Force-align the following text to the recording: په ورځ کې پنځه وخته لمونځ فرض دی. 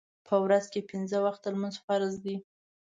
په 0.27 0.35
ورځ 0.43 0.65
کې 0.73 0.87
پنځه 0.91 1.17
وخته 1.25 1.47
لمونځ 1.53 1.75
فرض 1.85 2.13
دی. 2.23 2.37